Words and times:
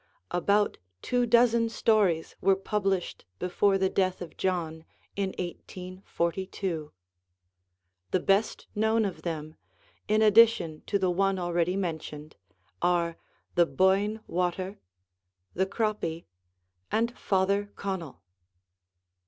About 0.31 0.79
two 1.03 1.27
dozen 1.27 1.69
stories 1.69 2.35
were 2.41 2.55
published 2.55 3.23
before 3.37 3.77
the 3.77 3.87
death 3.87 4.19
of 4.19 4.35
John, 4.35 4.83
in 5.15 5.29
1842. 5.37 6.91
The 8.09 8.19
best 8.19 8.65
known 8.73 9.05
of 9.05 9.21
them, 9.21 9.57
in 10.07 10.23
addition 10.23 10.81
to 10.87 10.97
the 10.97 11.11
one 11.11 11.37
already 11.37 11.75
mentioned, 11.77 12.35
are 12.81 13.15
'The 13.53 13.67
Boyne 13.67 14.21
Water,' 14.25 14.79
'The 15.53 15.67
Croppy,' 15.67 16.25
and 16.91 17.15
'Father 17.15 17.71
Connell.' 17.75 18.23